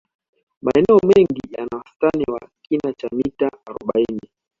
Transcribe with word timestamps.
maeneo 0.61 0.99
mengi 1.03 1.41
yana 1.55 1.77
wastani 1.77 2.23
wa 2.31 2.41
kina 2.61 2.93
cha 2.93 3.09
mita 3.11 3.51
arobaini 3.65 4.29